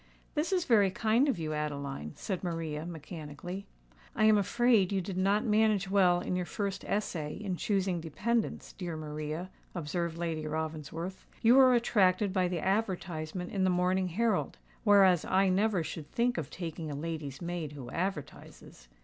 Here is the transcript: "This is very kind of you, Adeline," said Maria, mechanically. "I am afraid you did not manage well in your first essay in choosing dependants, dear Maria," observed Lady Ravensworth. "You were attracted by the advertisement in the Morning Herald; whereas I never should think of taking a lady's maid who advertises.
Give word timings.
"This 0.33 0.51
is 0.51 0.65
very 0.65 0.89
kind 0.89 1.29
of 1.29 1.37
you, 1.37 1.53
Adeline," 1.53 2.13
said 2.15 2.43
Maria, 2.43 2.87
mechanically. 2.87 3.67
"I 4.15 4.23
am 4.23 4.35
afraid 4.35 4.91
you 4.91 4.99
did 4.99 5.15
not 5.15 5.45
manage 5.45 5.91
well 5.91 6.19
in 6.21 6.35
your 6.35 6.47
first 6.47 6.83
essay 6.85 7.35
in 7.35 7.55
choosing 7.55 8.01
dependants, 8.01 8.73
dear 8.73 8.97
Maria," 8.97 9.51
observed 9.75 10.17
Lady 10.17 10.47
Ravensworth. 10.47 11.27
"You 11.43 11.53
were 11.53 11.75
attracted 11.75 12.33
by 12.33 12.47
the 12.47 12.61
advertisement 12.61 13.51
in 13.51 13.63
the 13.63 13.69
Morning 13.69 14.07
Herald; 14.07 14.57
whereas 14.83 15.23
I 15.23 15.49
never 15.49 15.83
should 15.83 16.09
think 16.11 16.39
of 16.39 16.49
taking 16.49 16.89
a 16.89 16.95
lady's 16.95 17.39
maid 17.39 17.73
who 17.73 17.91
advertises. 17.91 18.87